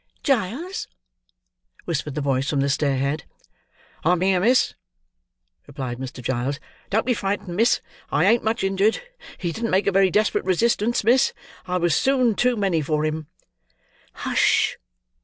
[0.23, 0.87] "Giles!"
[1.85, 3.25] whispered the voice from the stair head.
[4.03, 4.73] "I'm here, miss,"
[5.67, 6.23] replied Mr.
[6.23, 6.59] Giles.
[6.89, 9.03] "Don't be frightened, miss; I ain't much injured.
[9.37, 11.33] He didn't make a very desperate resistance, miss!
[11.67, 13.27] I was soon too many for him."
[14.13, 14.79] "Hush!"